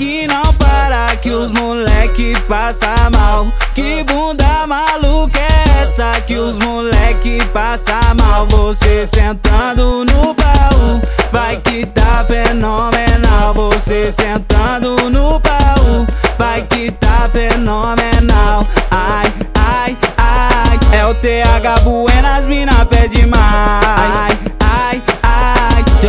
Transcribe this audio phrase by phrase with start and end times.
[0.00, 3.52] que não para, que os moleque passa mal.
[3.74, 8.46] Que bunda maluca é essa que os moleque passa mal?
[8.46, 13.52] Você sentando no baú, vai que tá fenomenal.
[13.52, 16.06] Você sentando no baú,
[16.38, 18.66] vai que tá fenomenal.
[18.90, 23.99] Ai, ai, ai, é o TH Buenas, mina pede mais.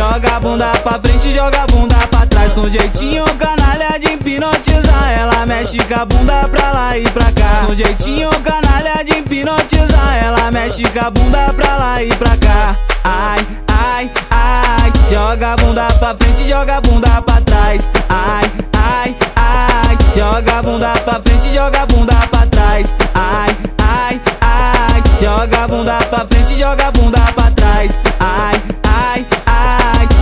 [0.02, 5.12] Joga a bunda pra frente, joga a bunda pra trás com jeitinho canalha de hipnotizar.
[5.12, 7.66] Ela mexe com a bunda pra lá e pra cá.
[7.66, 10.16] Com jeitinho canalha de hipnotizar.
[10.16, 12.76] Ela mexe com a bunda pra lá e pra cá.
[13.04, 17.92] Ai, ai, ai, joga a bunda pra frente, joga a bunda pra trás.
[18.08, 22.96] Ai, ai, ai, joga a bunda pra frente, joga a bunda pra trás.
[23.14, 28.00] Ai, ai, ai, joga a bunda pra frente, joga a bunda pra trás.
[28.18, 28.60] Ai,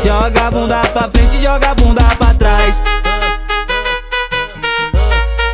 [0.04, 2.82] joga a bunda pra frente, joga a bunda pra trás.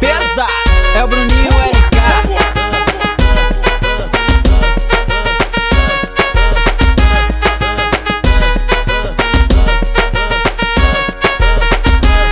[0.01, 0.51] Pesado,
[0.95, 1.97] é o Bruninho LK.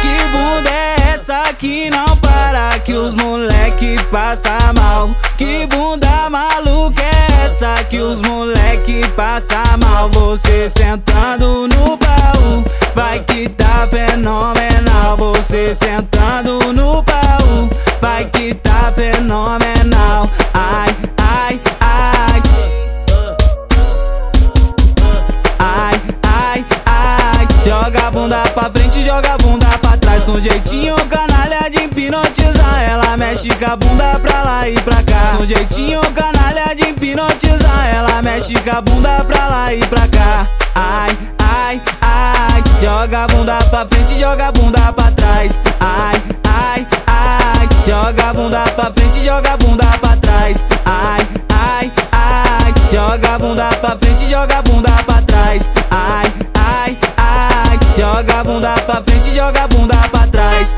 [0.00, 5.14] Que bunda é essa que não para, que os moleque passa mal?
[5.36, 10.08] Que bunda maluca é essa que os moleque passa mal?
[10.10, 12.03] Você sentando no
[12.94, 15.16] vai que tá fenomenal.
[15.16, 17.70] Você sentando no baú,
[18.00, 20.28] vai que tá fenomenal.
[20.52, 22.42] Ai, ai, ai.
[25.58, 30.96] Ai, ai, ai, joga a bunda pra frente, joga a bunda pra trás com jeitinho
[31.06, 32.82] canalha de hipnotizar.
[32.82, 35.34] Ela mexe com a bunda pra lá e pra cá.
[35.36, 37.94] Com jeitinho canalha de hipnotizar.
[37.94, 40.46] Ela mexe com a bunda pra lá e pra cá.
[40.74, 41.16] Ai,
[42.84, 45.62] joga a bunda pra frente, joga a bunda pra trás.
[45.80, 50.66] Ai, ai, ai, joga a bunda pra frente, joga a bunda pra trás.
[50.84, 55.72] Ai, ai, ai, joga a bunda pra frente, joga a bunda pra trás.
[55.90, 60.76] Ai, ai, ai, joga a bunda pra frente, joga a bunda pra trás.